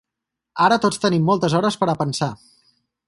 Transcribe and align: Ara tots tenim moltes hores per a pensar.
Ara 0.67 0.79
tots 0.85 1.03
tenim 1.03 1.27
moltes 1.31 1.57
hores 1.59 1.77
per 1.83 1.91
a 1.95 1.99
pensar. 2.01 2.31